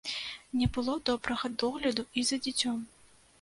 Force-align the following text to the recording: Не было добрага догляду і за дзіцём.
Не 0.61 0.67
было 0.77 0.95
добрага 1.09 1.51
догляду 1.65 2.07
і 2.23 2.25
за 2.31 2.41
дзіцём. 2.47 2.83